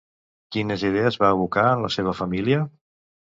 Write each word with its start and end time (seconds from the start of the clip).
Quines 0.55 0.85
idees 0.89 1.17
va 1.25 1.29
abocar 1.35 1.67
en 1.75 1.85
la 1.87 1.93
seva 1.97 2.15
família? 2.23 2.65